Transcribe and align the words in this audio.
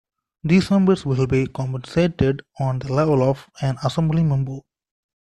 These 0.43 0.71
members 0.71 1.05
will 1.05 1.27
be 1.27 1.45
compensated 1.45 2.41
on 2.59 2.79
the 2.79 2.91
level 2.91 3.21
of 3.21 3.47
an 3.61 3.77
Assembly 3.83 4.23
member. 4.23 4.61